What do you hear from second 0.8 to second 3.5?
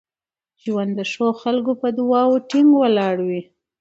د ښو خلکو په دعاوو ټینګ ولاړ وي.